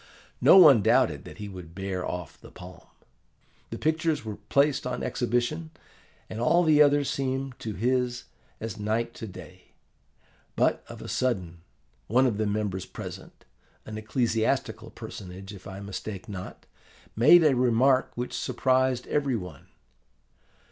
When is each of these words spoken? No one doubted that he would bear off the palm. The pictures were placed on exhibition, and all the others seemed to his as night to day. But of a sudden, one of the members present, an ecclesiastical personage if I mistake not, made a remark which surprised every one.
No 0.41 0.57
one 0.57 0.81
doubted 0.81 1.25
that 1.25 1.37
he 1.37 1.47
would 1.47 1.75
bear 1.75 2.03
off 2.03 2.41
the 2.41 2.49
palm. 2.49 2.87
The 3.69 3.77
pictures 3.77 4.25
were 4.25 4.37
placed 4.49 4.87
on 4.87 5.03
exhibition, 5.03 5.69
and 6.27 6.41
all 6.41 6.63
the 6.63 6.81
others 6.81 7.07
seemed 7.07 7.53
to 7.59 7.75
his 7.75 8.23
as 8.59 8.79
night 8.79 9.13
to 9.13 9.27
day. 9.27 9.73
But 10.55 10.83
of 10.89 11.03
a 11.03 11.07
sudden, 11.07 11.61
one 12.07 12.25
of 12.25 12.39
the 12.39 12.47
members 12.47 12.87
present, 12.87 13.45
an 13.85 13.95
ecclesiastical 13.95 14.89
personage 14.89 15.53
if 15.53 15.67
I 15.67 15.79
mistake 15.81 16.27
not, 16.27 16.65
made 17.15 17.43
a 17.43 17.55
remark 17.55 18.11
which 18.15 18.33
surprised 18.33 19.05
every 19.05 19.35
one. 19.35 19.67